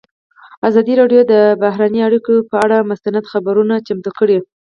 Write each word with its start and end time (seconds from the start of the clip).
ازادي 0.69 0.93
راډیو 1.01 1.21
د 1.33 1.33
بهرنۍ 1.61 2.01
اړیکې 2.07 2.35
پر 2.49 2.57
اړه 2.65 2.77
مستند 2.91 3.23
خپرونه 3.31 3.75
چمتو 3.87 4.11
کړې. 4.19 4.37